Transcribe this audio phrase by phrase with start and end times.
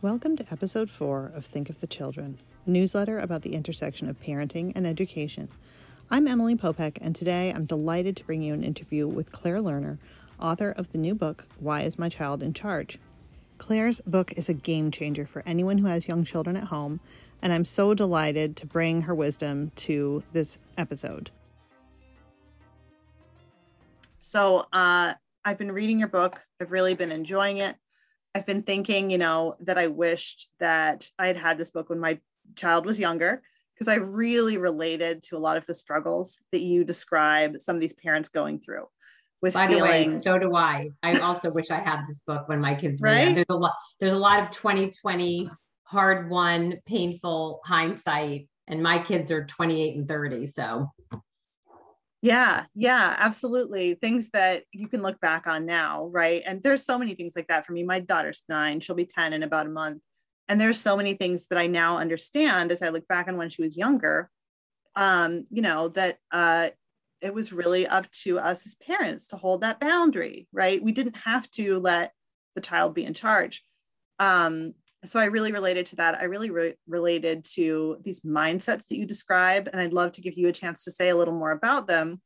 [0.00, 4.22] Welcome to episode four of Think of the Children, a newsletter about the intersection of
[4.22, 5.48] parenting and education.
[6.08, 9.98] I'm Emily Popek, and today I'm delighted to bring you an interview with Claire Lerner,
[10.40, 12.96] author of the new book, Why is My Child in Charge?
[13.58, 17.00] Claire's book is a game changer for anyone who has young children at home,
[17.42, 21.32] and I'm so delighted to bring her wisdom to this episode.
[24.20, 27.74] So, uh, I've been reading your book, I've really been enjoying it.
[28.38, 31.98] I've been thinking, you know, that I wished that I had had this book when
[31.98, 32.20] my
[32.54, 33.42] child was younger
[33.74, 37.80] because I really related to a lot of the struggles that you describe some of
[37.80, 38.84] these parents going through.
[39.42, 40.90] With By feeling, the way, so do I.
[41.02, 43.24] I also wish I had this book when my kids were Right?
[43.24, 43.34] young.
[43.34, 43.74] There's a lot.
[43.98, 45.48] There's a lot of 2020
[45.82, 50.46] hard won, painful hindsight, and my kids are 28 and 30.
[50.46, 50.86] So
[52.20, 53.94] Yeah, yeah, absolutely.
[53.94, 56.42] Things that you can look back on now, right?
[56.44, 57.84] And there's so many things like that for me.
[57.84, 60.02] My daughter's nine, she'll be 10 in about a month.
[60.48, 63.50] And there's so many things that I now understand as I look back on when
[63.50, 64.30] she was younger.
[64.96, 66.70] Um, you know, that uh
[67.20, 70.82] it was really up to us as parents to hold that boundary, right?
[70.82, 72.12] We didn't have to let
[72.54, 73.62] the child be in charge.
[74.20, 76.18] Um, so I really related to that.
[76.20, 80.36] I really re- related to these mindsets that you describe, and I'd love to give
[80.36, 82.20] you a chance to say a little more about them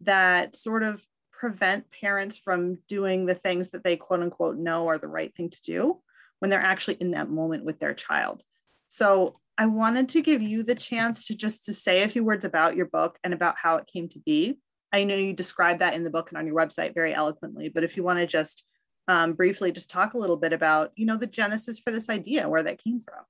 [0.00, 4.98] that sort of prevent parents from doing the things that they quote unquote know are
[4.98, 6.00] the right thing to do
[6.40, 8.42] when they're actually in that moment with their child.
[8.88, 12.44] So I wanted to give you the chance to just to say a few words
[12.44, 14.58] about your book and about how it came to be.
[14.92, 17.84] I know you describe that in the book and on your website very eloquently, but
[17.84, 18.64] if you want to just
[19.08, 22.48] um, briefly just talk a little bit about, you know, the genesis for this idea,
[22.48, 23.24] where that came from.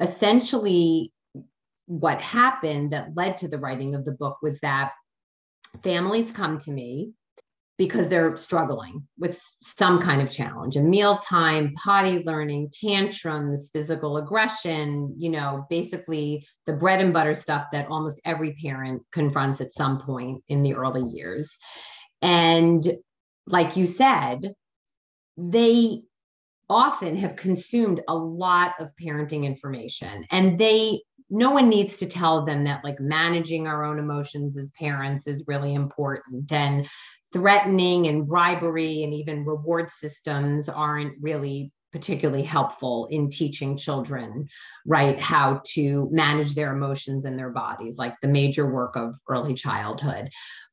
[0.00, 1.12] essentially,
[1.86, 4.92] what happened that led to the writing of the book was that
[5.82, 7.12] families come to me
[7.76, 15.12] because they're struggling with some kind of challenge a mealtime potty learning tantrums physical aggression
[15.18, 20.00] you know basically the bread and butter stuff that almost every parent confronts at some
[20.00, 21.58] point in the early years
[22.22, 22.96] and
[23.48, 24.54] like you said
[25.36, 26.02] they
[26.68, 31.00] often have consumed a lot of parenting information and they
[31.30, 35.44] no one needs to tell them that like managing our own emotions as parents is
[35.46, 36.86] really important and
[37.32, 44.48] threatening and bribery and even reward systems aren't really particularly helpful in teaching children
[44.84, 49.54] right how to manage their emotions and their bodies like the major work of early
[49.54, 50.28] childhood.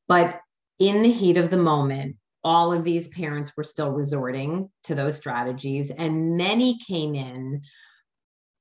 [0.07, 0.39] But
[0.79, 5.17] in the heat of the moment all of these parents were still resorting to those
[5.17, 7.61] strategies and many came in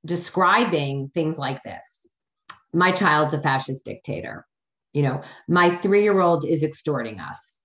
[0.05, 2.07] describing things like this.
[2.73, 4.45] My child's a fascist dictator.
[4.93, 7.61] You know my 3-year-old is extorting us.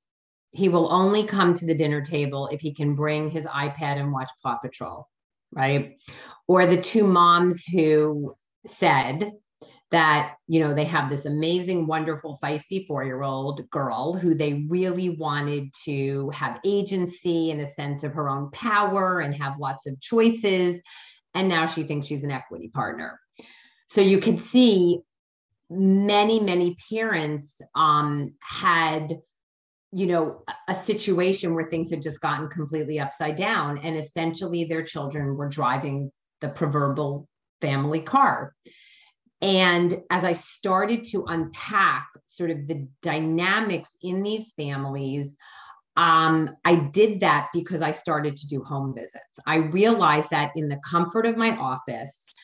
[0.52, 4.12] He will only come to the dinner table if he can bring his iPad and
[4.12, 5.08] watch Paw Patrol
[5.52, 5.96] right?
[6.46, 8.34] Or the two moms who
[8.66, 9.32] said
[9.92, 15.68] that you know they have this amazing wonderful feisty 4-year-old girl who they really wanted
[15.84, 20.80] to have agency and a sense of her own power and have lots of choices.
[21.34, 23.20] And now she thinks she's an equity partner.
[23.88, 25.00] So you can see
[25.70, 29.18] many many parents um, had
[29.92, 33.78] you know a situation where things had just gotten completely upside down.
[33.78, 36.10] And essentially their children were driving
[36.40, 37.28] the proverbial
[37.60, 38.52] family car
[39.42, 45.36] and as i started to unpack sort of the dynamics in these families
[45.96, 49.38] um, I did that because I started to do home visits.
[49.46, 52.34] I realized that in the comfort of my office,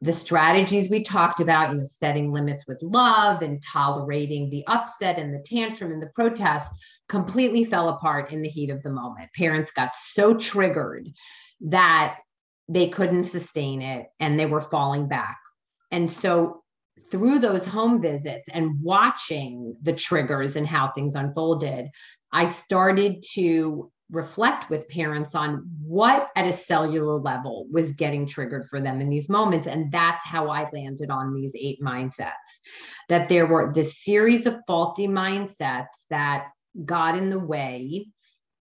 [0.00, 5.18] the strategies we talked about, you know, setting limits with love and tolerating the upset
[5.18, 6.72] and the tantrum and the protest
[7.08, 9.28] completely fell apart in the heat of the moment.
[9.34, 11.08] Parents got so triggered
[11.62, 12.16] that
[12.68, 15.39] they couldn't sustain it and they were falling back.
[15.90, 16.62] And so
[17.10, 21.88] through those home visits and watching the triggers and how things unfolded,
[22.32, 28.66] I started to reflect with parents on what at a cellular level was getting triggered
[28.66, 29.66] for them in these moments.
[29.66, 32.32] And that's how I landed on these eight mindsets
[33.08, 36.46] that there were this series of faulty mindsets that
[36.84, 38.06] got in the way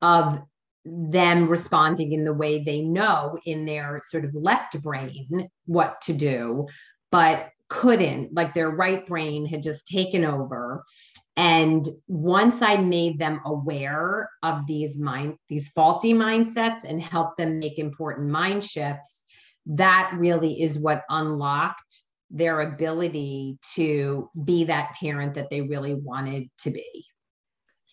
[0.02, 0.40] of
[0.84, 6.12] them responding in the way they know in their sort of left brain what to
[6.12, 6.66] do,
[7.10, 10.84] but couldn't, like their right brain had just taken over
[11.38, 17.60] and once i made them aware of these mind these faulty mindsets and helped them
[17.60, 19.24] make important mind shifts
[19.64, 26.48] that really is what unlocked their ability to be that parent that they really wanted
[26.58, 27.06] to be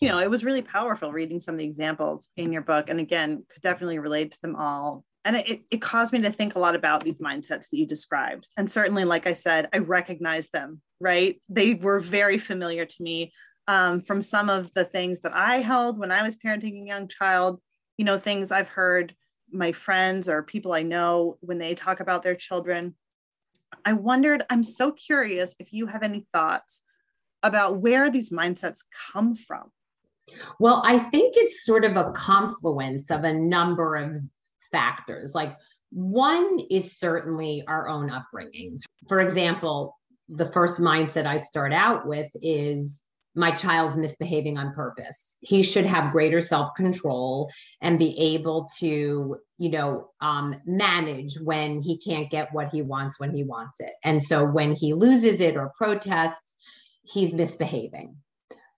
[0.00, 2.90] you know, it was really powerful reading some of the examples in your book.
[2.90, 5.04] And again, could definitely relate to them all.
[5.26, 8.46] And it, it caused me to think a lot about these mindsets that you described.
[8.56, 11.42] And certainly, like I said, I recognize them, right?
[11.48, 13.32] They were very familiar to me
[13.66, 17.08] um, from some of the things that I held when I was parenting a young
[17.08, 17.60] child,
[17.98, 19.16] you know, things I've heard
[19.50, 22.94] my friends or people I know when they talk about their children.
[23.84, 26.82] I wondered, I'm so curious if you have any thoughts
[27.42, 29.72] about where these mindsets come from.
[30.60, 34.16] Well, I think it's sort of a confluence of a number of
[34.70, 35.34] factors.
[35.34, 35.56] Like
[35.90, 38.82] one is certainly our own upbringings.
[39.08, 39.96] For example,
[40.28, 43.02] the first mindset I start out with is
[43.36, 45.36] my child's misbehaving on purpose.
[45.40, 47.50] He should have greater self control
[47.82, 53.20] and be able to, you know, um, manage when he can't get what he wants
[53.20, 53.92] when he wants it.
[54.02, 56.56] And so when he loses it or protests,
[57.04, 58.16] he's misbehaving.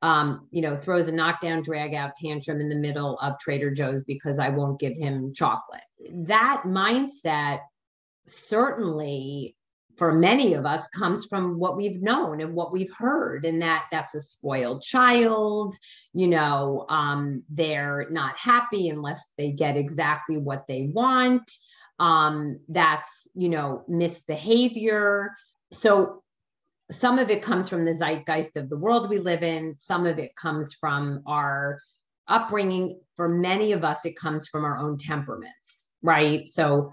[0.01, 4.05] Um, you know, throws a knockdown, drag out tantrum in the middle of Trader Joe's
[4.05, 5.83] because I won't give him chocolate.
[6.13, 7.61] That mindset
[8.29, 9.57] certainly
[9.99, 13.87] for many of us comes from what we've known and what we've heard and that
[13.91, 15.75] that's a spoiled child
[16.15, 21.51] you know um, they're not happy unless they get exactly what they want
[21.99, 25.33] um, that's you know misbehavior
[25.73, 26.23] so
[26.91, 29.75] some of it comes from the zeitgeist of the world we live in.
[29.77, 31.79] Some of it comes from our
[32.29, 33.01] upbringing.
[33.17, 36.49] For many of us it comes from our own temperaments right?
[36.49, 36.93] So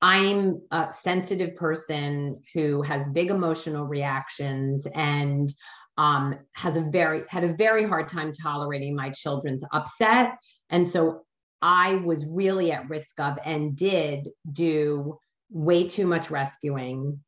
[0.00, 5.52] I'm a sensitive person who has big emotional reactions and
[5.96, 10.36] um, has a very had a very hard time tolerating my children's upset,
[10.70, 11.22] and so
[11.60, 15.18] I was really at risk of and did do
[15.50, 17.18] way too much rescuing.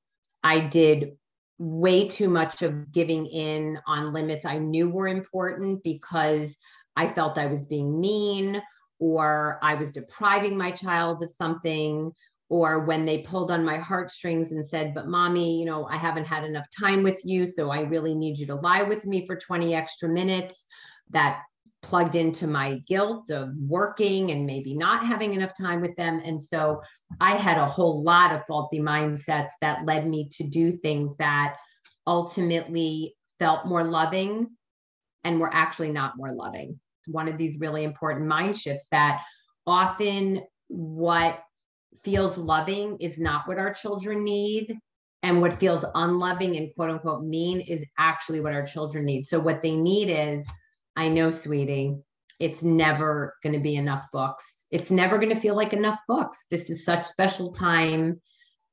[0.45, 1.17] I did
[1.61, 6.57] way too much of giving in on limits I knew were important because
[6.97, 8.63] I felt I was being mean
[8.99, 12.13] or I was depriving my child of something
[12.49, 16.27] or when they pulled on my heartstrings and said, But mommy, you know, I haven't
[16.27, 17.47] had enough time with you.
[17.47, 20.67] So I really need you to lie with me for 20 extra minutes.
[21.11, 21.43] That
[21.83, 26.21] plugged into my guilt of working and maybe not having enough time with them.
[26.25, 26.81] And so
[27.21, 31.57] I had a whole lot of faulty mindsets that led me to do things that
[32.07, 34.49] ultimately felt more loving
[35.25, 36.79] and were actually not more loving.
[37.07, 39.23] One of these really important mind shifts that
[39.67, 41.43] often what
[42.05, 44.77] feels loving is not what our children need.
[45.23, 49.27] And what feels unloving and quote unquote mean is actually what our children need.
[49.27, 50.47] So, what they need is,
[51.01, 51.97] I know, sweetie,
[52.41, 54.67] it's never going to be enough books.
[54.71, 56.45] It's never going to feel like enough books.
[56.51, 58.21] This is such special time.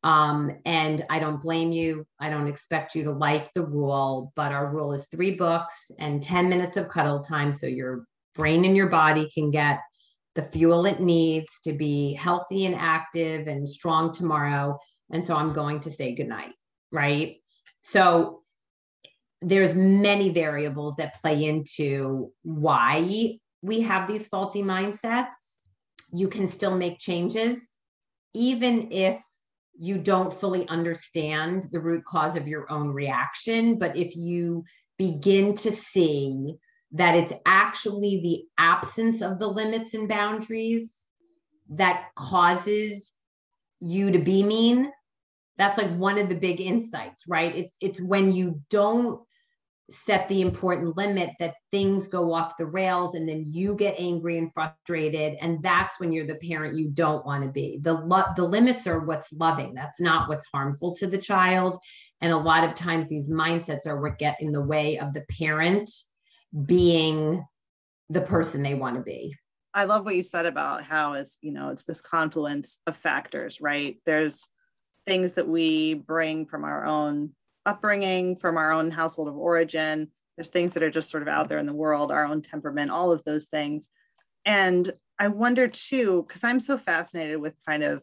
[0.04, 2.06] Um, and I don't blame you.
[2.20, 6.22] I don't expect you to like the rule, but our rule is three books and
[6.22, 7.50] 10 minutes of cuddle time.
[7.50, 9.80] So your brain and your body can get
[10.36, 14.78] the fuel it needs to be healthy and active and strong tomorrow.
[15.12, 16.56] And so I'm going to say goodnight,
[16.92, 17.38] right?
[17.80, 18.42] So
[19.42, 25.64] there's many variables that play into why we have these faulty mindsets.
[26.12, 27.78] You can still make changes,
[28.34, 29.20] even if
[29.78, 33.78] you don't fully understand the root cause of your own reaction.
[33.78, 34.64] But if you
[34.98, 36.56] begin to see
[36.94, 41.06] that it's actually the absence of the limits and boundaries
[41.70, 43.14] that causes
[43.80, 44.92] you to be mean
[45.58, 49.22] that's like one of the big insights right it's it's when you don't
[49.90, 54.38] set the important limit that things go off the rails and then you get angry
[54.38, 58.26] and frustrated and that's when you're the parent you don't want to be the lo-
[58.36, 61.78] the limits are what's loving that's not what's harmful to the child
[62.22, 65.24] and a lot of times these mindsets are what get in the way of the
[65.38, 65.90] parent
[66.66, 67.46] being
[68.10, 69.36] the person they want to be.
[69.74, 73.62] I love what you said about how it's, you know, it's this confluence of factors,
[73.62, 73.98] right?
[74.06, 74.48] There's
[75.06, 77.34] things that we bring from our own
[77.68, 80.12] upbringing, from our own household of origin.
[80.36, 82.92] There's things that are just sort of out there in the world, our own temperament,
[82.92, 83.90] all of those things.
[84.46, 88.02] And I wonder too, because I'm so fascinated with kind of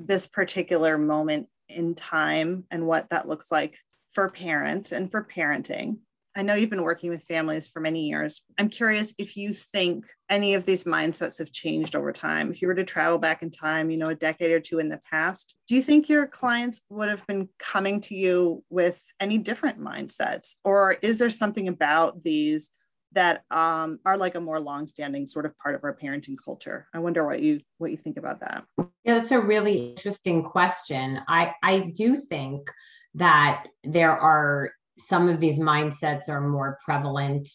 [0.00, 3.76] this particular moment in time and what that looks like
[4.12, 5.98] for parents and for parenting.
[6.34, 8.40] I know you've been working with families for many years.
[8.58, 12.50] I'm curious if you think any of these mindsets have changed over time.
[12.50, 14.88] If you were to travel back in time, you know, a decade or two in
[14.88, 19.36] the past, do you think your clients would have been coming to you with any
[19.36, 20.54] different mindsets?
[20.64, 22.70] Or is there something about these
[23.14, 26.86] that um, are like a more longstanding sort of part of our parenting culture?
[26.94, 28.64] I wonder what you what you think about that.
[29.04, 31.20] Yeah, that's a really interesting question.
[31.28, 32.70] I I do think
[33.14, 37.48] that there are some of these mindsets are more prevalent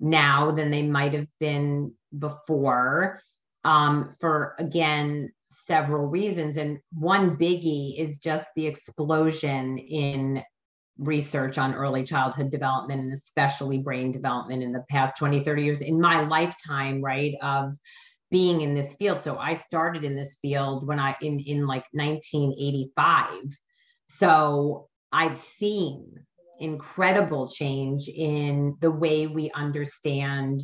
[0.00, 3.20] now than they might have been before.
[3.64, 6.56] Um, for again, several reasons.
[6.56, 10.42] And one biggie is just the explosion in
[10.98, 15.80] research on early childhood development and especially brain development in the past 20, 30 years
[15.80, 17.34] in my lifetime, right?
[17.42, 17.74] Of
[18.30, 19.22] being in this field.
[19.22, 23.28] So I started in this field when I in in like 1985.
[24.08, 26.14] So I've seen
[26.60, 30.62] incredible change in the way we understand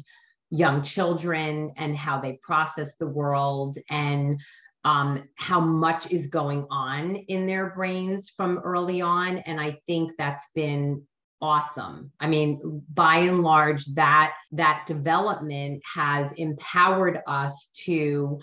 [0.51, 4.41] young children and how they process the world and
[4.85, 9.39] um, how much is going on in their brains from early on.
[9.39, 11.03] And I think that's been
[11.43, 12.13] awesome.
[12.21, 18.41] I mean, by and large, that that development has empowered us to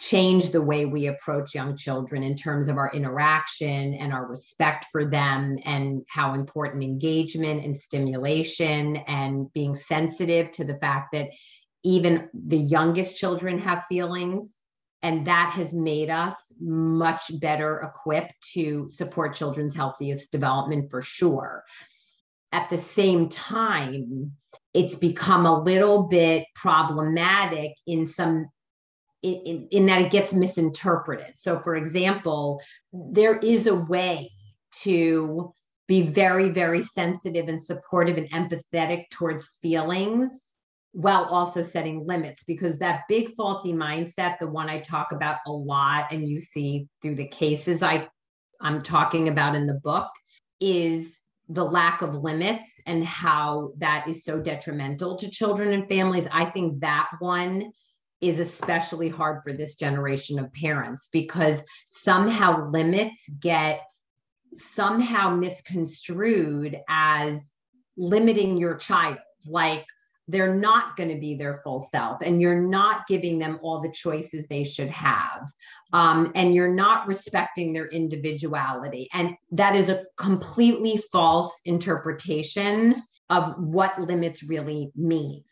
[0.00, 4.86] change the way we approach young children in terms of our interaction and our respect
[4.90, 11.28] for them and how important engagement and stimulation and being sensitive to the fact that
[11.84, 14.56] even the youngest children have feelings.
[15.02, 21.64] And that has made us much better equipped to support children's healthiest development for sure.
[22.52, 24.32] At the same time
[24.74, 28.48] it's become a little bit problematic in some
[29.22, 31.34] in, in, that it gets misinterpreted.
[31.36, 32.60] So, for example,
[32.92, 34.32] there is a way
[34.82, 35.52] to
[35.86, 40.50] be very, very sensitive and supportive and empathetic towards feelings
[40.92, 45.52] while also setting limits because that big faulty mindset the one i talk about a
[45.52, 48.08] lot and you see through the cases i
[48.60, 50.08] i'm talking about in the book
[50.58, 56.26] is the lack of limits and how that is so detrimental to children and families
[56.32, 57.70] i think that one
[58.20, 63.80] is especially hard for this generation of parents because somehow limits get
[64.56, 67.50] somehow misconstrued as
[67.96, 69.18] limiting your child.
[69.46, 69.86] Like
[70.28, 73.90] they're not going to be their full self and you're not giving them all the
[73.90, 75.46] choices they should have.
[75.92, 79.08] Um, and you're not respecting their individuality.
[79.12, 82.96] And that is a completely false interpretation
[83.28, 85.42] of what limits really mean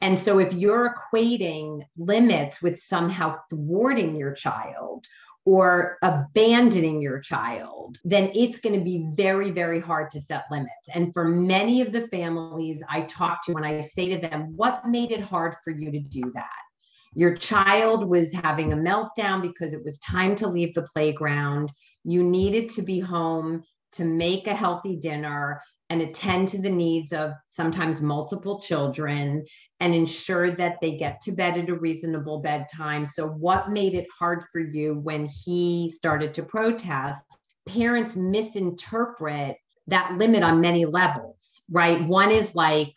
[0.00, 5.06] and so if you're equating limits with somehow thwarting your child
[5.44, 10.88] or abandoning your child, then it's going to be very, very hard to set limits.
[10.94, 14.86] And for many of the families I talk to, when I say to them, What
[14.86, 16.60] made it hard for you to do that?
[17.14, 21.72] Your child was having a meltdown because it was time to leave the playground.
[22.04, 27.12] You needed to be home to make a healthy dinner and attend to the needs
[27.12, 29.44] of sometimes multiple children
[29.80, 33.06] and ensure that they get to bed at a reasonable bedtime.
[33.06, 37.24] So, what made it hard for you when he started to protest?
[37.66, 42.06] Parents misinterpret that limit on many levels, right?
[42.06, 42.92] One is like,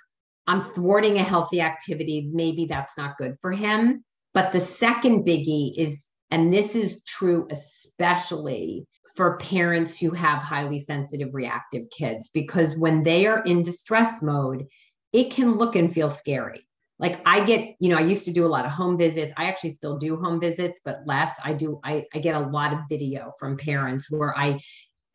[0.48, 2.30] I'm thwarting a healthy activity.
[2.34, 4.04] Maybe that's not good for him.
[4.34, 10.80] But the second biggie is, and this is true especially for parents who have highly
[10.80, 14.66] sensitive reactive kids because when they are in distress mode,
[15.14, 16.66] it can look and feel scary.
[16.98, 19.32] Like I get, you know, I used to do a lot of home visits.
[19.36, 21.32] I actually still do home visits, but less.
[21.44, 24.60] I do, I, I get a lot of video from parents where I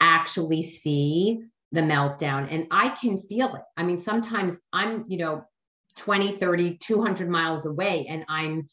[0.01, 1.41] actually see
[1.73, 3.63] the meltdown and I can feel it.
[3.77, 5.45] I mean, sometimes I'm, you know,
[5.97, 8.69] 20, 30, 200 miles away and I'm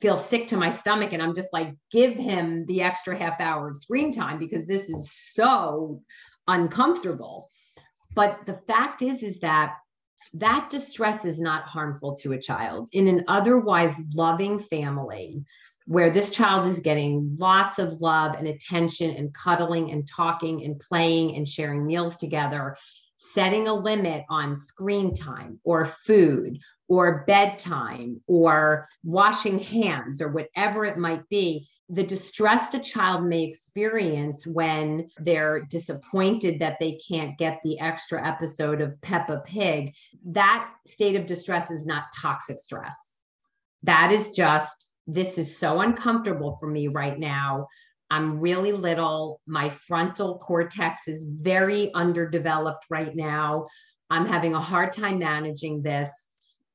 [0.00, 3.68] feel sick to my stomach and i'm just like give him the extra half hour
[3.68, 6.00] of screen time because this is so
[6.48, 7.48] uncomfortable.
[8.16, 9.76] But the fact is is that
[10.34, 12.88] that distress is not harmful to a child.
[12.92, 15.44] In an otherwise loving family
[15.86, 20.80] where this child is getting lots of love and attention and cuddling and talking and
[20.80, 22.76] playing and sharing meals together
[23.20, 26.56] setting a limit on screen time or food
[26.88, 33.44] or bedtime or washing hands or whatever it might be the distress a child may
[33.44, 39.94] experience when they're disappointed that they can't get the extra episode of Peppa Pig,
[40.26, 43.20] that state of distress is not toxic stress.
[43.84, 47.68] That is just, this is so uncomfortable for me right now.
[48.10, 49.40] I'm really little.
[49.46, 53.66] My frontal cortex is very underdeveloped right now.
[54.10, 56.27] I'm having a hard time managing this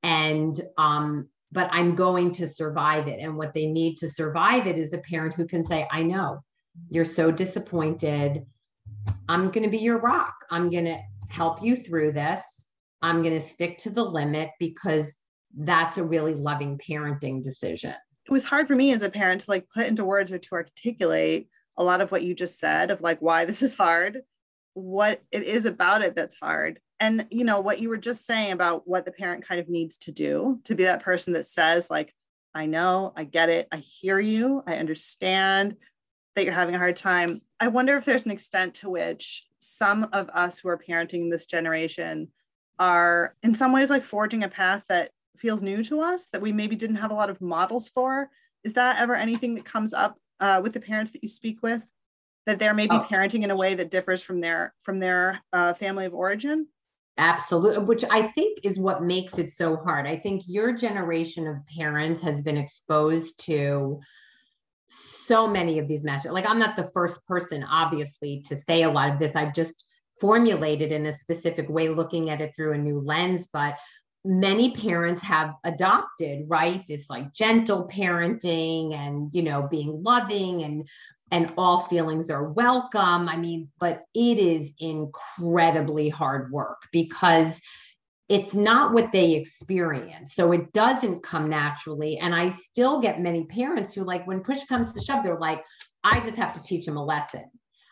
[0.04, 3.20] and um, but i'm going to survive it.
[3.20, 6.44] And what they need to survive it is a parent who can say i know
[6.90, 8.46] you're so disappointed.
[9.30, 10.34] I'm going to be your rock.
[10.50, 12.66] I'm going to help you through this.
[13.02, 15.18] I'm going to stick to the limit because
[15.56, 17.94] that's a really loving parenting decision.
[18.26, 20.50] It was hard for me as a parent to like put into words or to
[20.54, 24.22] articulate a lot of what you just said of like why this is hard
[24.76, 28.54] what it is about it that's hard and you know what you were just saying
[28.54, 31.90] about what the parent kind of needs to do to be that person that says
[31.90, 32.14] like
[32.56, 33.68] I know, I get it.
[33.72, 34.64] I hear you.
[34.68, 35.76] I understand
[36.36, 37.42] that you're having a hard time.
[37.60, 41.46] I wonder if there's an extent to which some of us who are parenting this
[41.46, 42.30] generation
[42.80, 46.52] are in some ways like forging a path that feels new to us that we
[46.52, 48.30] maybe didn't have a lot of models for.
[48.64, 51.84] Is that ever anything that comes up uh, with the parents that you speak with?
[52.46, 53.08] That they're maybe oh.
[53.10, 56.68] parenting in a way that differs from their from their uh, family of origin?
[57.18, 60.08] Absolutely, which I think is what makes it so hard.
[60.08, 64.00] I think your generation of parents has been exposed to
[64.88, 66.32] so many of these messages.
[66.32, 69.36] Like, I'm not the first person, obviously, to say a lot of this.
[69.36, 69.86] I've just
[70.20, 73.48] formulated in a specific way, looking at it through a new lens.
[73.52, 73.78] But
[74.26, 80.88] many parents have adopted right this like gentle parenting and you know being loving and
[81.34, 83.28] and all feelings are welcome.
[83.28, 87.60] I mean but it is incredibly hard work because
[88.30, 90.34] it's not what they experience.
[90.34, 92.20] So it doesn't come naturally.
[92.20, 95.64] And i still get many parents who like when push comes to shove they're like
[96.04, 97.46] i just have to teach him a lesson.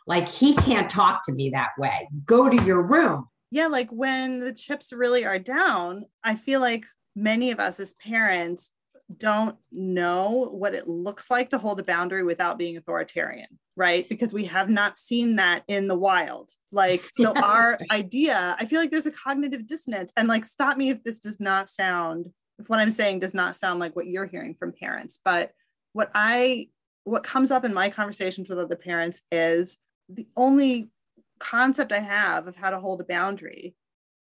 [0.06, 2.08] Like he can't talk to me that way.
[2.26, 3.28] Go to your room.
[3.50, 7.94] Yeah, like when the chips really are down, I feel like many of us as
[7.94, 8.72] parents
[9.18, 14.08] don't know what it looks like to hold a boundary without being authoritarian, right?
[14.10, 16.52] Because we have not seen that in the wild.
[16.72, 17.42] Like, so yeah.
[17.42, 20.12] our idea, I feel like there's a cognitive dissonance.
[20.18, 23.56] And like, stop me if this does not sound, if what I'm saying does not
[23.56, 25.20] sound like what you're hearing from parents.
[25.24, 25.52] But
[25.94, 26.70] what I,
[27.04, 29.78] what comes up in my conversations with other parents is
[30.10, 30.92] the only
[31.40, 33.76] concept I have of how to hold a boundary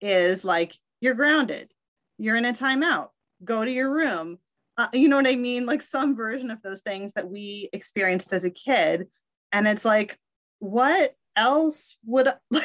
[0.02, 1.72] is like you're grounded,
[2.18, 3.10] you're in a timeout,
[3.44, 4.40] go to your room.
[4.78, 5.66] Uh, you know what I mean?
[5.66, 9.08] Like some version of those things that we experienced as a kid.
[9.52, 10.18] And it's like,
[10.60, 12.64] what else would like,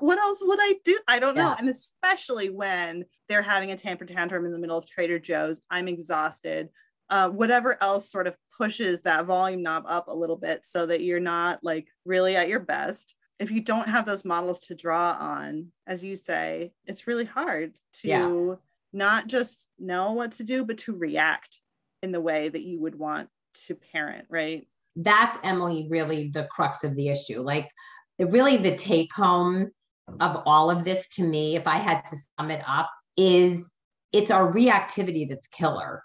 [0.00, 0.98] what else would I do?
[1.06, 1.54] I don't know.
[1.58, 5.88] And especially when they're having a tamper tantrum in the middle of Trader Joe's, I'm
[5.88, 6.68] exhausted.
[7.10, 11.02] Uh, whatever else sort of pushes that volume knob up a little bit so that
[11.02, 15.12] you're not like really at your best if you don't have those models to draw
[15.18, 18.54] on, as you say, it's really hard to yeah.
[18.94, 21.60] Not just know what to do, but to react
[22.02, 23.28] in the way that you would want
[23.66, 24.66] to parent, right?
[24.96, 27.40] That's Emily, really the crux of the issue.
[27.40, 27.68] Like,
[28.18, 29.70] really, the take home
[30.20, 33.72] of all of this to me, if I had to sum it up, is
[34.12, 36.02] it's our reactivity that's killer.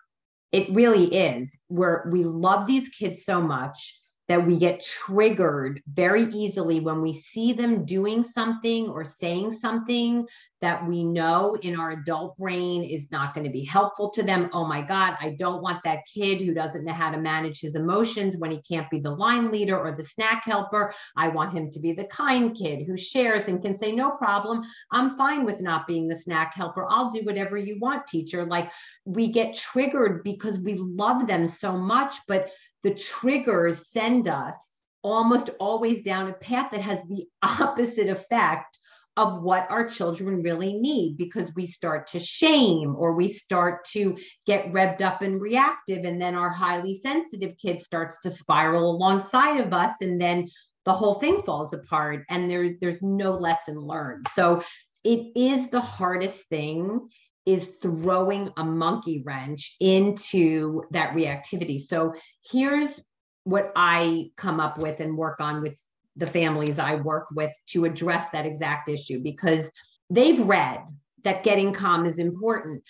[0.52, 1.56] It really is.
[1.68, 3.99] Where we love these kids so much
[4.30, 10.26] that we get triggered very easily when we see them doing something or saying something
[10.62, 14.50] that we know in our adult brain is not going to be helpful to them.
[14.54, 17.76] Oh my God, I don't want that kid who doesn't know how to manage his
[17.76, 20.94] emotions when he can't be the line leader or the snack helper.
[21.18, 24.62] I want him to be the kind kid who shares and can say, No problem.
[24.92, 26.86] I'm fine with not being the snack helper.
[26.90, 28.46] I'll do whatever you want, teacher.
[28.46, 28.72] Like
[29.06, 32.52] we get triggered because we love them so much, but
[32.84, 38.78] the triggers send us almost always down a path that has the opposite effect
[39.18, 44.18] of what our children really need because we start to shame or we start to
[44.46, 46.06] get revved up and reactive.
[46.06, 50.48] And then our highly sensitive kid starts to spiral alongside of us and then
[50.86, 54.26] the whole thing falls apart and there, there's no lesson learned.
[54.34, 54.64] So
[55.04, 57.10] it is the hardest thing
[57.50, 61.80] is throwing a monkey wrench into that reactivity.
[61.80, 62.14] So
[62.52, 63.02] here's
[63.44, 65.76] what I come up with and work on with
[66.16, 69.72] the families I work with to address that exact issue because
[70.12, 70.82] they've read
[71.24, 72.84] that getting calm is important,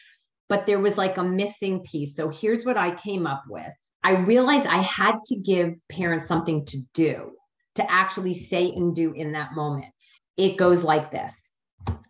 [0.49, 2.17] but there was like a missing piece.
[2.17, 3.71] So here's what I came up with.
[4.03, 7.31] I realized I had to give parents something to do,
[7.75, 9.93] to actually say and do in that moment.
[10.35, 11.53] It goes like this.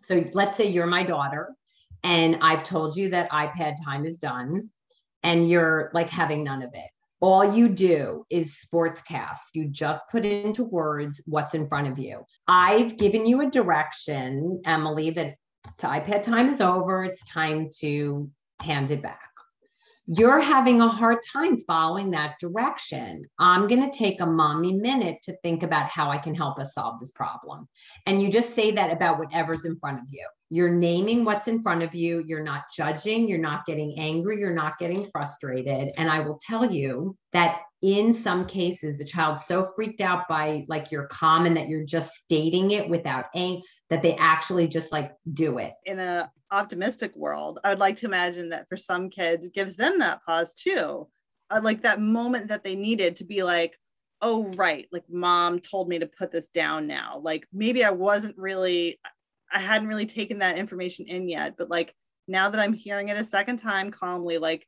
[0.02, 1.54] So let's say you're my daughter
[2.02, 4.70] and I've told you that iPad time is done
[5.22, 6.90] and you're like having none of it.
[7.20, 9.36] All you do is sportscast.
[9.54, 12.22] You just put into words what's in front of you.
[12.48, 15.34] I've given you a direction, Emily, that
[15.80, 17.04] iPad time is over.
[17.04, 18.30] It's time to
[18.62, 19.29] hand it back
[20.12, 23.24] you're having a hard time following that direction.
[23.38, 26.74] I'm going to take a mommy minute to think about how I can help us
[26.74, 27.68] solve this problem.
[28.06, 30.26] And you just say that about whatever's in front of you.
[30.48, 32.24] You're naming what's in front of you.
[32.26, 33.28] You're not judging.
[33.28, 34.40] You're not getting angry.
[34.40, 35.92] You're not getting frustrated.
[35.96, 40.64] And I will tell you that in some cases, the child's so freaked out by
[40.66, 45.12] like your comment that you're just stating it without anger that they actually just like
[45.32, 45.74] do it.
[45.84, 49.98] In a optimistic world, I would like to imagine that for some kids, gives them
[49.98, 51.08] that pause too.
[51.50, 53.76] Uh, like that moment that they needed to be like,
[54.22, 57.20] oh, right, like mom told me to put this down now.
[57.22, 59.00] Like maybe I wasn't really,
[59.52, 61.94] I hadn't really taken that information in yet, but like
[62.28, 64.66] now that I'm hearing it a second time calmly, like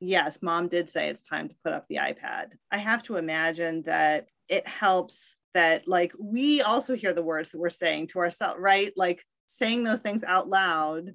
[0.00, 2.50] yes, mom did say it's time to put up the iPad.
[2.70, 7.58] I have to imagine that it helps that, like, we also hear the words that
[7.58, 8.92] we're saying to ourselves, right?
[8.96, 11.14] Like, saying those things out loud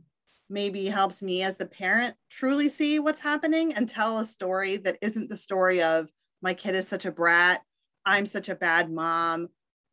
[0.49, 4.97] maybe helps me as the parent truly see what's happening and tell a story that
[5.01, 6.09] isn't the story of
[6.41, 7.61] my kid is such a brat,
[8.05, 9.47] I'm such a bad mom,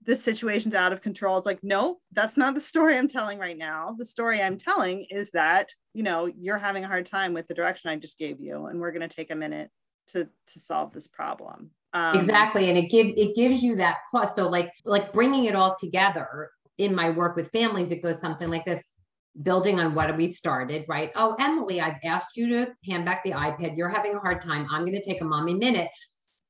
[0.05, 1.37] this situation's out of control.
[1.37, 3.95] It's like, no, that's not the story I'm telling right now.
[3.99, 7.55] The story I'm telling is that, you know, you're having a hard time with the
[7.55, 9.71] direction I just gave you, and we're going to take a minute
[10.09, 11.71] to to solve this problem.
[11.93, 14.35] Um, exactly, and it gives it gives you that plus.
[14.35, 16.51] So like like bringing it all together
[16.81, 18.95] in my work with families, it goes something like this.
[19.43, 21.13] Building on what we've started, right?
[21.15, 23.77] Oh, Emily, I've asked you to hand back the iPad.
[23.77, 24.67] You're having a hard time.
[24.73, 25.89] I'm going to take a mommy minute.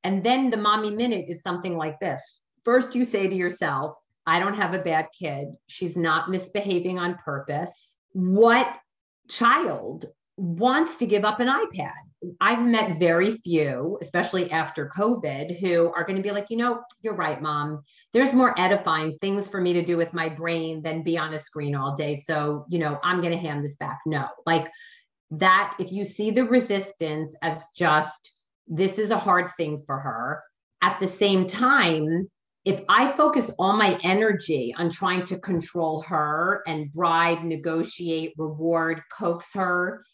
[0.03, 4.39] And then the mommy minute is something like this first you say to yourself, I
[4.39, 5.49] don't have a bad kid.
[5.67, 7.97] She's not misbehaving on purpose.
[8.13, 8.69] What
[9.29, 11.93] child wants to give up an iPad?
[12.41, 16.83] I've met very few, especially after COVID, who are going to be like, you know,
[17.03, 17.83] you're right, mom.
[18.13, 21.39] There's more edifying things for me to do with my brain than be on a
[21.39, 22.15] screen all day.
[22.15, 24.01] So, you know, I'm going to hand this back.
[24.05, 24.71] No, like
[25.31, 28.35] that, if you see the resistance as just,
[28.67, 30.43] this is a hard thing for her,
[30.83, 32.29] at the same time,
[32.65, 39.01] if I focus all my energy on trying to control her and bribe, negotiate, reward,
[39.17, 40.05] coax her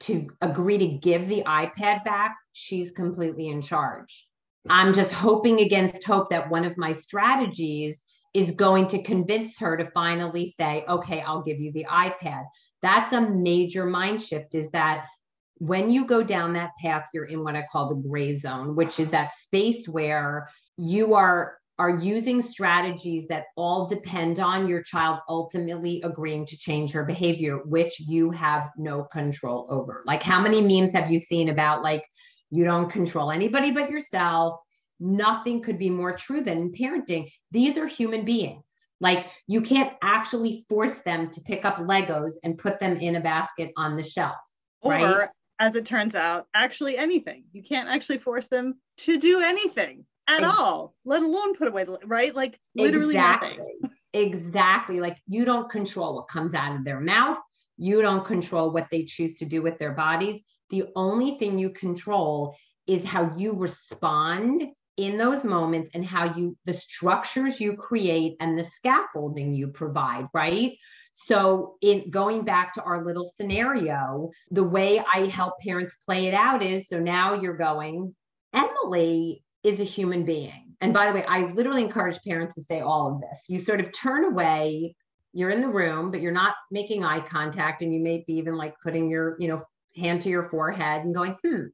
[0.00, 4.26] to agree to give the iPad back, she's completely in charge.
[4.68, 8.02] I'm just hoping against hope that one of my strategies
[8.34, 12.44] is going to convince her to finally say, okay, I'll give you the iPad.
[12.82, 15.06] That's a major mind shift is that
[15.54, 19.00] when you go down that path, you're in what I call the gray zone, which
[19.00, 25.20] is that space where you are are using strategies that all depend on your child
[25.28, 30.02] ultimately agreeing to change her behavior, which you have no control over.
[30.04, 32.04] Like, how many memes have you seen about like,
[32.50, 34.58] you don't control anybody but yourself?
[34.98, 37.30] Nothing could be more true than in parenting.
[37.52, 38.64] These are human beings.
[39.00, 43.20] Like, you can't actually force them to pick up Legos and put them in a
[43.20, 44.34] basket on the shelf.
[44.80, 45.28] Or, right?
[45.60, 47.44] as it turns out, actually anything.
[47.52, 51.98] You can't actually force them to do anything at all, let alone put away, the
[52.04, 52.34] right?
[52.34, 53.50] Like literally exactly.
[53.50, 53.96] nothing.
[54.12, 55.00] Exactly.
[55.00, 57.38] Like you don't control what comes out of their mouth.
[57.76, 60.40] You don't control what they choose to do with their bodies.
[60.70, 64.62] The only thing you control is how you respond
[64.96, 70.26] in those moments and how you, the structures you create and the scaffolding you provide,
[70.34, 70.72] right?
[71.12, 76.34] So, in going back to our little scenario, the way I help parents play it
[76.34, 78.14] out is so now you're going,
[78.52, 80.74] Emily is a human being.
[80.80, 83.44] And by the way, I literally encourage parents to say all of this.
[83.48, 84.96] You sort of turn away,
[85.32, 87.82] you're in the room, but you're not making eye contact.
[87.82, 89.62] And you may be even like putting your, you know,
[89.96, 91.66] hand to your forehead and going, hmm.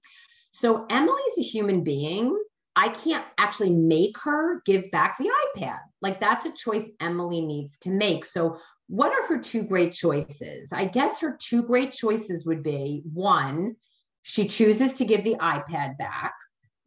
[0.53, 2.37] So Emily's a human being.
[2.77, 5.79] I can't actually make her give back the iPad.
[6.03, 8.25] Like that's a choice Emily needs to make.
[8.25, 10.73] So what are her two great choices?
[10.73, 13.77] I guess her two great choices would be one,
[14.23, 16.35] she chooses to give the iPad back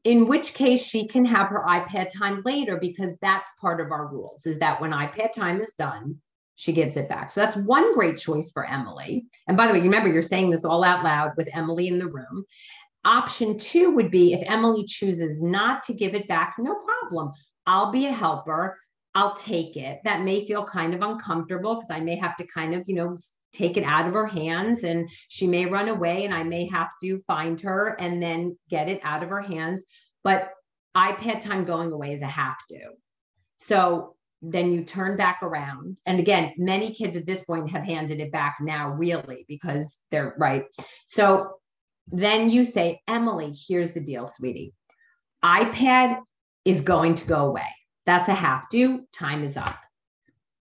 [0.08, 4.08] in which case she can have her iPad time later because that's part of our
[4.08, 6.16] rules is that when iPad time is done,
[6.56, 7.30] she gives it back.
[7.30, 9.28] So that's one great choice for Emily.
[9.50, 12.08] And by the way, remember, you're saying this all out loud with Emily in the
[12.08, 12.46] room.
[13.04, 17.34] Option two would be if Emily chooses not to give it back, no problem.
[17.66, 18.80] I'll be a helper.
[19.14, 20.00] I'll take it.
[20.06, 23.18] That may feel kind of uncomfortable because I may have to kind of, you know,
[23.54, 26.90] take it out of her hands and she may run away and I may have
[27.02, 29.84] to find her and then get it out of her hands.
[30.24, 30.50] But
[30.96, 32.80] iPad time going away is a have to.
[33.60, 36.00] So then you turn back around.
[36.06, 40.36] And again, many kids at this point have handed it back now, really, because they're
[40.38, 40.66] right.
[41.08, 41.54] So
[42.08, 44.74] then you say, Emily, here's the deal, sweetie.
[45.44, 46.20] iPad
[46.66, 47.68] is going to go away.
[48.06, 49.06] That's a have to.
[49.12, 49.78] Time is up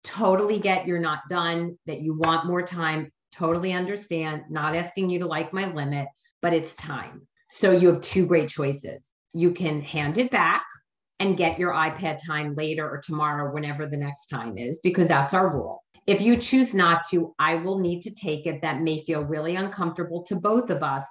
[0.04, 5.18] totally get you're not done, that you want more time, totally understand, not asking you
[5.18, 6.06] to like my limit,
[6.42, 7.26] but it's time.
[7.50, 9.10] So you have two great choices.
[9.32, 10.64] You can hand it back
[11.20, 15.34] and get your iPad time later or tomorrow, whenever the next time is, because that's
[15.34, 15.82] our rule.
[16.06, 18.60] If you choose not to, I will need to take it.
[18.60, 21.06] That may feel really uncomfortable to both of us,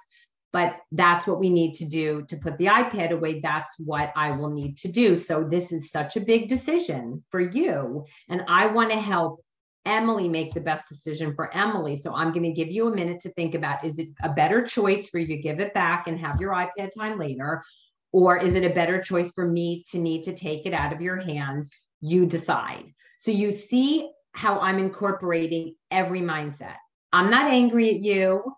[0.54, 3.40] but that's what we need to do to put the iPad away.
[3.40, 5.16] That's what I will need to do.
[5.16, 8.04] So this is such a big decision for you.
[8.28, 9.44] And I want to help
[9.84, 11.96] Emily make the best decision for Emily.
[11.96, 14.62] So I'm going to give you a minute to think about is it a better
[14.62, 17.64] choice for you to give it back and have your iPad time later?
[18.12, 21.02] Or is it a better choice for me to need to take it out of
[21.02, 21.68] your hands?
[22.00, 22.84] You decide.
[23.18, 26.76] So you see how I'm incorporating every mindset.
[27.12, 28.54] I'm not angry at you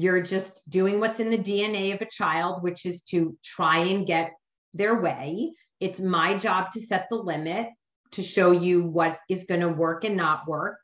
[0.00, 4.06] You're just doing what's in the DNA of a child, which is to try and
[4.06, 4.32] get
[4.72, 5.52] their way.
[5.78, 7.68] It's my job to set the limit,
[8.12, 10.78] to show you what is going to work and not work.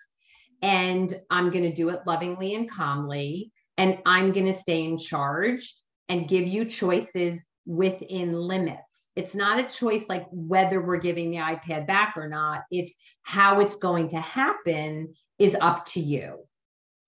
[0.61, 3.53] And I'm going to do it lovingly and calmly.
[3.79, 5.75] And I'm going to stay in charge
[6.11, 9.09] and give you choices within limits.
[9.17, 12.65] It's not a choice like whether we're giving the iPad back or not.
[12.71, 16.46] It's how it's going to happen is up to you.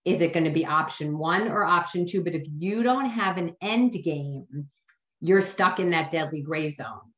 [0.09, 2.25] Is it going to be option one or option two?
[2.25, 4.47] But if you don't have an end game,
[5.21, 7.13] you're stuck in that deadly gray zone,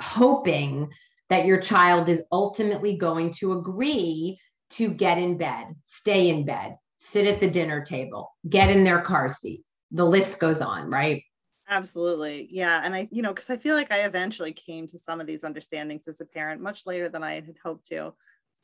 [0.00, 0.90] hoping
[1.30, 4.38] that your child is ultimately going to agree
[4.70, 9.00] to get in bed, stay in bed, sit at the dinner table, get in their
[9.00, 9.62] car seat.
[9.92, 11.22] The list goes on, right?
[11.68, 12.48] Absolutely.
[12.50, 12.80] Yeah.
[12.82, 15.44] And I, you know, because I feel like I eventually came to some of these
[15.44, 18.12] understandings as a parent much later than I had hoped to.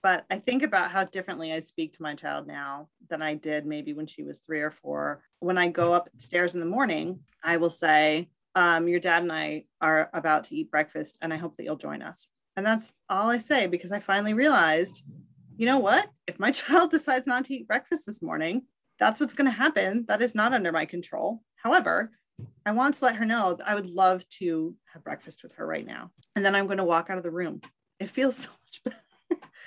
[0.02, 3.66] But I think about how differently I speak to my child now than I did
[3.66, 5.22] maybe when she was three or four.
[5.40, 9.64] When I go upstairs in the morning, I will say, um, Your dad and I
[9.80, 12.28] are about to eat breakfast, and I hope that you'll join us.
[12.56, 15.02] And that's all I say because I finally realized,
[15.56, 16.10] you know what?
[16.26, 18.62] If my child decides not to eat breakfast this morning,
[18.98, 20.04] that's what's going to happen.
[20.08, 21.42] That is not under my control.
[21.56, 22.10] However,
[22.64, 25.66] I want to let her know that I would love to have breakfast with her
[25.66, 26.10] right now.
[26.34, 27.60] And then I'm going to walk out of the room.
[27.98, 28.96] It feels so much better.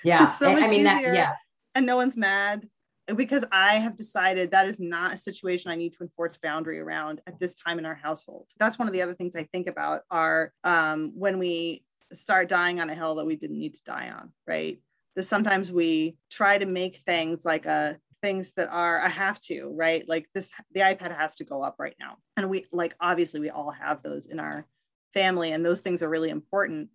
[0.03, 0.31] Yeah.
[0.37, 1.33] so I mean, that, yeah.
[1.75, 2.67] And no one's mad
[3.15, 7.21] because I have decided that is not a situation I need to enforce boundary around
[7.27, 8.47] at this time in our household.
[8.59, 12.79] That's one of the other things I think about are um, when we start dying
[12.79, 14.79] on a hill that we didn't need to die on, right?
[15.15, 19.71] That sometimes we try to make things like a things that are I have to,
[19.75, 20.07] right?
[20.07, 22.17] Like this, the iPad has to go up right now.
[22.37, 24.65] And we like, obviously, we all have those in our
[25.13, 26.89] family, and those things are really important.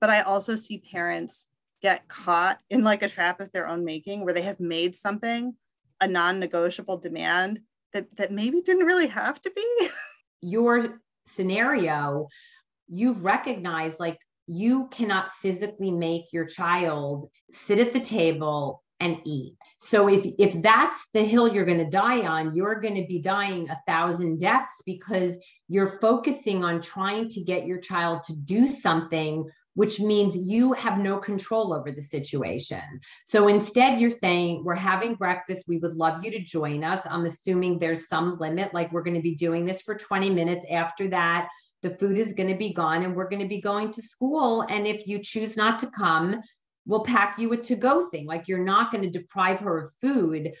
[0.00, 1.46] But I also see parents
[1.82, 5.54] get caught in like a trap of their own making where they have made something
[6.00, 7.60] a non-negotiable demand
[7.92, 9.88] that, that maybe didn't really have to be.
[10.42, 12.28] Your scenario,
[12.88, 19.54] you've recognized like you cannot physically make your child sit at the table and eat.
[19.80, 23.20] So if if that's the hill you're going to die on, you're going to be
[23.20, 28.66] dying a thousand deaths because you're focusing on trying to get your child to do
[28.66, 29.44] something
[29.76, 32.82] which means you have no control over the situation.
[33.24, 37.06] So instead you're saying we're having breakfast, we would love you to join us.
[37.08, 40.66] I'm assuming there's some limit like we're going to be doing this for 20 minutes
[40.70, 41.48] after that
[41.82, 44.62] the food is going to be gone and we're going to be going to school
[44.70, 46.40] and if you choose not to come
[46.86, 48.26] we'll pack you a to go thing.
[48.26, 50.52] Like you're not going to deprive her of food,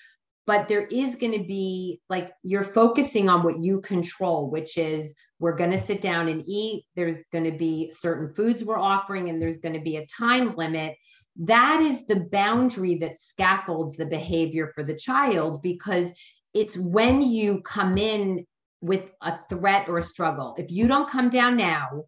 [0.46, 5.12] but there is going to be like you're focusing on what you control, which is
[5.38, 6.84] we're going to sit down and eat.
[6.94, 10.54] There's going to be certain foods we're offering, and there's going to be a time
[10.56, 10.94] limit.
[11.36, 16.12] That is the boundary that scaffolds the behavior for the child because
[16.54, 18.46] it's when you come in
[18.80, 20.54] with a threat or a struggle.
[20.58, 22.04] If you don't come down now,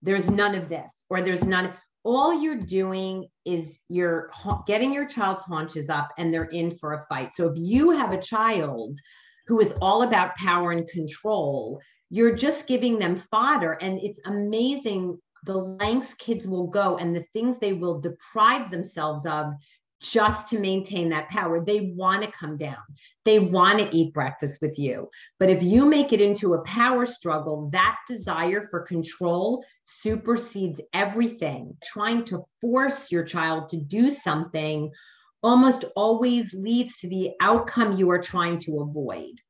[0.00, 1.72] there's none of this, or there's none
[2.04, 4.30] all you're doing is you're
[4.66, 7.30] getting your child's haunches up and they're in for a fight.
[7.34, 8.98] So if you have a child
[9.46, 13.72] who is all about power and control, you're just giving them fodder.
[13.74, 19.26] And it's amazing the lengths kids will go and the things they will deprive themselves
[19.26, 19.52] of
[20.02, 21.64] just to maintain that power.
[21.64, 22.76] They want to come down.
[23.24, 25.08] They want to eat breakfast with you.
[25.38, 31.76] But if you make it into a power struggle, that desire for control supersedes everything.
[31.82, 34.90] Trying to force your child to do something
[35.42, 39.40] almost always leads to the outcome you are trying to avoid.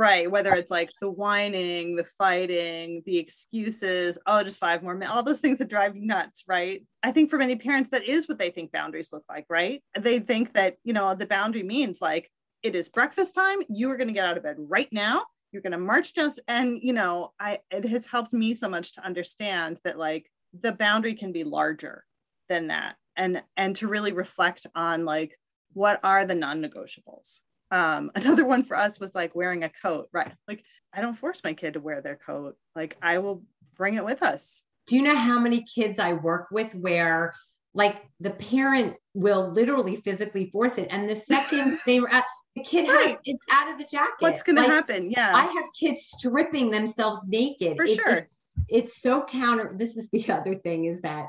[0.00, 0.30] Right.
[0.30, 5.22] Whether it's like the whining, the fighting, the excuses, oh, just five more minutes, all
[5.22, 6.44] those things that drive you nuts.
[6.48, 6.86] Right.
[7.02, 9.44] I think for many parents, that is what they think boundaries look like.
[9.50, 9.84] Right.
[9.98, 12.30] They think that, you know, the boundary means like
[12.62, 13.58] it is breakfast time.
[13.68, 15.24] You are going to get out of bed right now.
[15.52, 16.30] You're going to march down.
[16.48, 20.72] And, you know, I, it has helped me so much to understand that like the
[20.72, 22.06] boundary can be larger
[22.48, 25.38] than that and, and to really reflect on like,
[25.74, 27.40] what are the non negotiables?
[27.70, 30.32] Um, another one for us was like wearing a coat right?
[30.48, 32.56] Like i don't force my kid to wear their coat.
[32.74, 33.42] Like i will
[33.76, 34.62] bring it with us.
[34.86, 37.34] Do you know how many kids i work with where
[37.74, 42.24] like the parent will literally physically force it and the second they were at
[42.56, 43.10] the kid right.
[43.10, 44.16] has, is out of the jacket.
[44.18, 45.10] What's going like, to happen?
[45.10, 45.34] Yeah.
[45.34, 47.76] I have kids stripping themselves naked.
[47.76, 48.16] For it, sure.
[48.16, 51.26] it's, it's so counter this is the other thing is that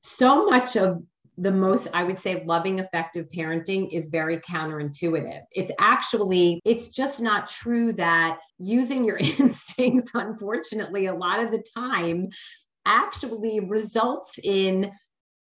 [0.00, 1.02] so much of
[1.40, 7.20] the most i would say loving effective parenting is very counterintuitive it's actually it's just
[7.20, 12.28] not true that using your instincts unfortunately a lot of the time
[12.86, 14.90] actually results in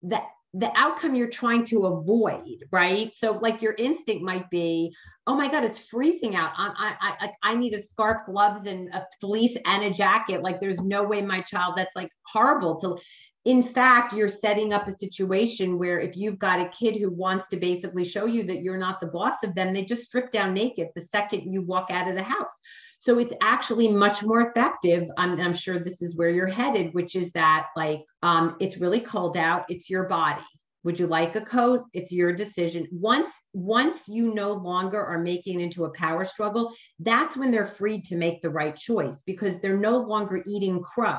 [0.02, 0.24] that
[0.54, 3.14] the outcome you're trying to avoid, right?
[3.14, 4.94] So, like your instinct might be,
[5.26, 6.52] oh my God, it's freezing out.
[6.56, 10.42] I, I, I need a scarf, gloves, and a fleece and a jacket.
[10.42, 12.98] Like, there's no way my child, that's like horrible to.
[13.44, 17.48] In fact, you're setting up a situation where if you've got a kid who wants
[17.48, 20.54] to basically show you that you're not the boss of them, they just strip down
[20.54, 22.60] naked the second you walk out of the house.
[23.00, 25.08] So it's actually much more effective.
[25.18, 29.00] I'm, I'm sure this is where you're headed, which is that like um, it's really
[29.00, 29.64] cold out.
[29.68, 30.42] It's your body.
[30.84, 31.84] Would you like a coat?
[31.92, 32.88] It's your decision.
[32.90, 38.04] Once once you no longer are making into a power struggle, that's when they're freed
[38.06, 41.18] to make the right choice because they're no longer eating crow.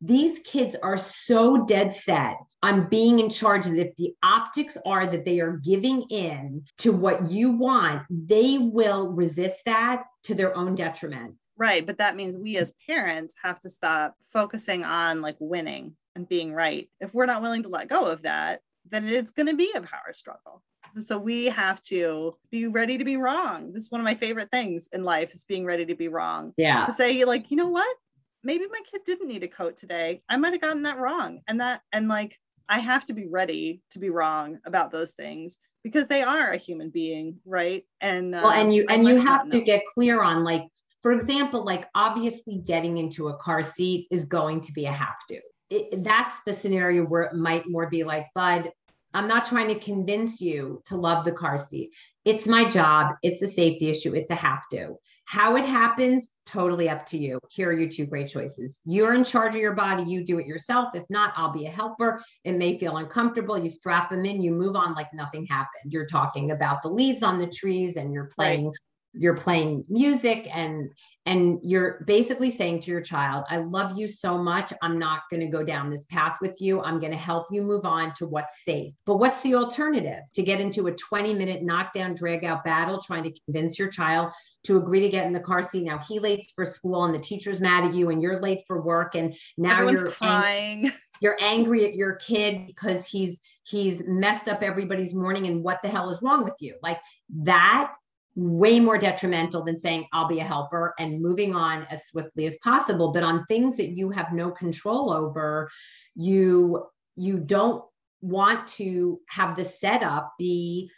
[0.00, 5.06] These kids are so dead set on being in charge that if the optics are
[5.06, 10.56] that they are giving in to what you want, they will resist that to their
[10.56, 11.34] own detriment.
[11.56, 11.86] Right.
[11.86, 16.52] But that means we as parents have to stop focusing on like winning and being
[16.52, 16.88] right.
[17.00, 19.80] If we're not willing to let go of that, then it's going to be a
[19.80, 20.62] power struggle.
[21.04, 23.72] So we have to be ready to be wrong.
[23.72, 26.52] This is one of my favorite things in life is being ready to be wrong.
[26.56, 26.84] Yeah.
[26.84, 27.96] To say like, you know what?
[28.44, 30.22] Maybe my kid didn't need a coat today.
[30.28, 31.40] I might have gotten that wrong.
[31.48, 35.56] And that and like I have to be ready to be wrong about those things
[35.82, 37.84] because they are a human being, right?
[38.00, 40.66] And uh, well, and you and you have to get clear on like,
[41.02, 45.18] for example, like obviously getting into a car seat is going to be a have
[45.30, 48.70] to it, that's the scenario where it might more be like, Bud,
[49.12, 51.92] I'm not trying to convince you to love the car seat.
[52.24, 53.14] It's my job.
[53.22, 54.14] It's a safety issue.
[54.14, 54.96] It's a have to.
[55.26, 57.38] How it happens, totally up to you.
[57.48, 58.80] Here are your two great choices.
[58.84, 60.02] You're in charge of your body.
[60.02, 60.94] You do it yourself.
[60.94, 62.22] If not, I'll be a helper.
[62.44, 63.56] It may feel uncomfortable.
[63.56, 65.92] You strap them in, you move on like nothing happened.
[65.92, 68.66] You're talking about the leaves on the trees and you're playing.
[68.66, 68.74] Right
[69.14, 70.90] you're playing music and
[71.26, 75.40] and you're basically saying to your child i love you so much i'm not going
[75.40, 78.26] to go down this path with you i'm going to help you move on to
[78.26, 78.94] what's safe.
[79.06, 80.22] But what's the alternative?
[80.34, 84.32] To get into a 20 minute knockdown drag out battle trying to convince your child
[84.64, 85.84] to agree to get in the car seat.
[85.84, 88.80] Now he late for school and the teacher's mad at you and you're late for
[88.80, 90.86] work and now Everyone's you're crying.
[90.86, 95.80] ang- you're angry at your kid because he's he's messed up everybody's morning and what
[95.82, 96.76] the hell is wrong with you?
[96.82, 96.98] Like
[97.42, 97.92] that
[98.36, 102.58] way more detrimental than saying I'll be a helper and moving on as swiftly as
[102.58, 103.12] possible.
[103.12, 105.70] But on things that you have no control over
[106.14, 106.84] you
[107.16, 107.84] you don't
[108.20, 110.90] want to have the setup be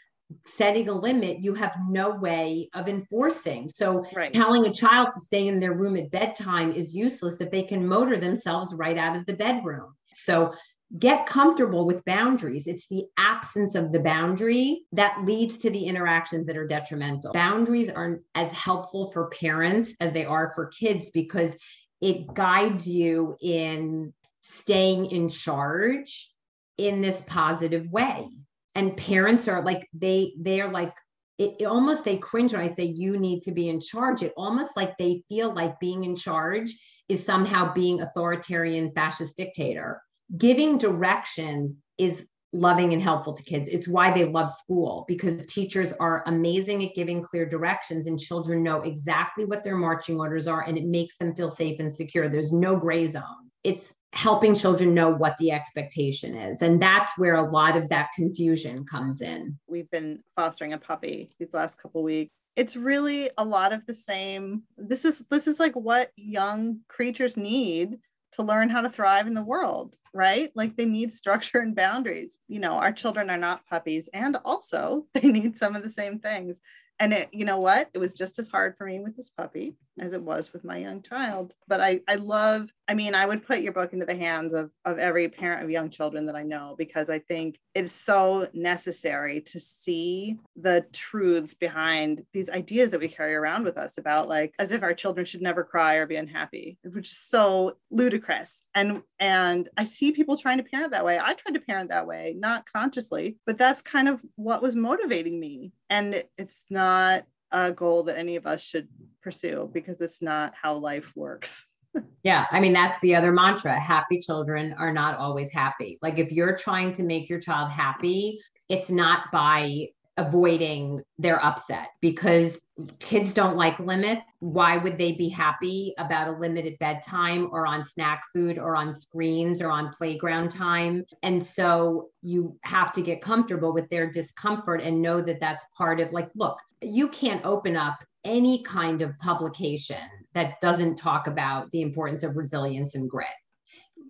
[0.44, 1.40] setting a limit.
[1.40, 3.68] You have no way of enforcing.
[3.68, 4.32] So right.
[4.32, 7.86] telling a child to stay in their room at bedtime is useless if they can
[7.86, 9.94] motor themselves right out of the bedroom.
[10.12, 10.52] So
[10.98, 12.66] get comfortable with boundaries.
[12.66, 17.32] It's the absence of the boundary that leads to the interactions that are detrimental.
[17.32, 21.54] Boundaries are as helpful for parents as they are for kids because
[22.00, 26.32] it guides you in staying in charge
[26.78, 28.28] in this positive way.
[28.74, 30.92] And parents are like, they, they are like,
[31.38, 34.22] it, it, almost they cringe when I say you need to be in charge.
[34.22, 36.74] It almost like they feel like being in charge
[37.08, 40.00] is somehow being authoritarian fascist dictator
[40.36, 43.68] giving directions is loving and helpful to kids.
[43.68, 48.62] It's why they love school because teachers are amazing at giving clear directions and children
[48.62, 52.28] know exactly what their marching orders are and it makes them feel safe and secure.
[52.28, 53.50] There's no gray zones.
[53.64, 58.08] It's helping children know what the expectation is and that's where a lot of that
[58.14, 59.58] confusion comes in.
[59.66, 63.92] We've been fostering a puppy these last couple weeks it's really a lot of the
[63.92, 67.98] same this is this is like what young creatures need
[68.32, 70.50] to learn how to thrive in the world, right?
[70.54, 72.38] Like they need structure and boundaries.
[72.48, 76.18] You know, our children are not puppies, and also they need some of the same
[76.18, 76.60] things
[76.98, 79.74] and it you know what it was just as hard for me with this puppy
[79.98, 81.54] as it was with my young child.
[81.68, 84.70] But i i love i mean i would put your book into the hands of
[84.84, 89.40] of every parent of young children that i know because i think it's so necessary
[89.40, 94.54] to see the truths behind these ideas that we carry around with us about like
[94.58, 98.62] as if our children should never cry or be unhappy which is so ludicrous.
[98.74, 101.18] And and i see people trying to parent that way.
[101.18, 105.38] I tried to parent that way not consciously but that's kind of what was motivating
[105.38, 105.72] me.
[105.90, 108.88] And it's not a goal that any of us should
[109.22, 111.66] pursue because it's not how life works.
[112.22, 113.78] yeah, I mean that's the other mantra.
[113.78, 115.98] Happy children are not always happy.
[116.02, 119.88] Like if you're trying to make your child happy, it's not by
[120.18, 122.58] avoiding their upset because
[123.00, 124.22] kids don't like limits.
[124.40, 128.92] Why would they be happy about a limited bedtime or on snack food or on
[128.92, 131.04] screens or on playground time?
[131.22, 136.00] And so you have to get comfortable with their discomfort and know that that's part
[136.00, 139.96] of like, look, you can't open up any kind of publication
[140.34, 143.28] that doesn't talk about the importance of resilience and grit.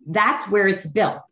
[0.07, 1.22] That's where it's built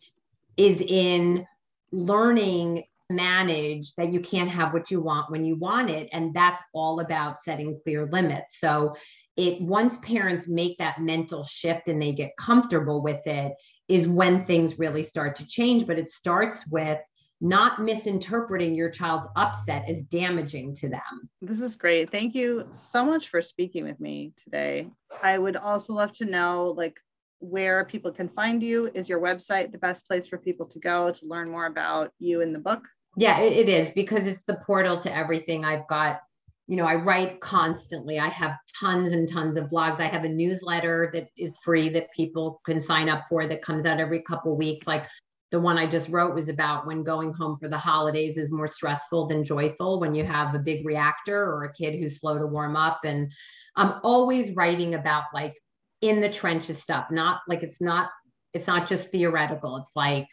[0.56, 1.46] is in
[1.92, 6.62] learning manage that you can't have what you want when you want it and that's
[6.72, 8.96] all about setting clear limits so
[9.36, 13.52] it once parents make that mental shift and they get comfortable with it
[13.88, 16.98] is when things really start to change but it starts with
[17.40, 21.28] not misinterpreting your child's upset as damaging to them.
[21.42, 22.10] This is great.
[22.10, 24.88] Thank you so much for speaking with me today.
[25.22, 26.98] I would also love to know like
[27.40, 28.90] where people can find you.
[28.94, 32.40] Is your website the best place for people to go to learn more about you
[32.40, 32.88] in the book?
[33.16, 35.64] Yeah, it is because it's the portal to everything.
[35.64, 36.20] I've got,
[36.66, 38.18] you know, I write constantly.
[38.18, 40.00] I have tons and tons of blogs.
[40.00, 43.86] I have a newsletter that is free that people can sign up for that comes
[43.86, 44.86] out every couple weeks.
[44.86, 45.06] Like
[45.54, 48.66] the one I just wrote was about when going home for the holidays is more
[48.66, 52.46] stressful than joyful when you have a big reactor or a kid who's slow to
[52.48, 53.02] warm up.
[53.04, 53.30] And
[53.76, 55.56] I'm always writing about like
[56.00, 58.10] in the trenches stuff, not like it's not,
[58.52, 59.76] it's not just theoretical.
[59.76, 60.26] It's like,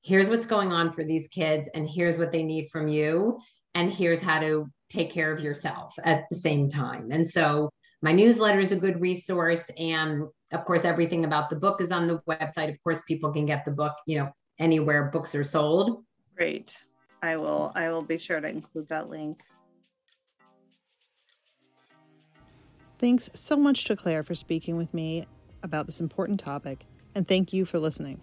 [0.00, 3.38] here's what's going on for these kids and here's what they need from you.
[3.74, 7.10] And here's how to take care of yourself at the same time.
[7.10, 7.68] And so
[8.00, 9.64] my newsletter is a good resource.
[9.76, 12.70] And of course, everything about the book is on the website.
[12.70, 14.32] Of course, people can get the book, you know,
[14.62, 16.04] anywhere books are sold.
[16.36, 16.76] Great.
[17.22, 19.42] I will I will be sure to include that link.
[22.98, 25.26] Thanks so much to Claire for speaking with me
[25.62, 26.84] about this important topic,
[27.14, 28.20] and thank you for listening.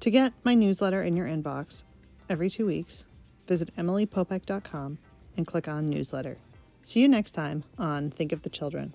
[0.00, 1.82] To get my newsletter in your inbox
[2.28, 3.04] every two weeks,
[3.48, 4.98] visit emilypopek.com
[5.36, 6.36] and click on newsletter.
[6.82, 8.94] See you next time on Think of the Children.